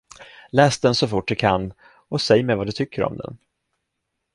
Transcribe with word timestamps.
Läs 0.49 0.79
den, 0.79 0.95
så 0.95 1.07
fort 1.07 1.27
du 1.27 1.35
kan, 1.35 1.73
och 2.07 2.21
säg 2.21 2.43
mig 2.43 2.55
vad 2.55 2.67
du 2.67 2.71
tycker 2.71 3.03
om 3.03 3.17
den! 3.17 3.37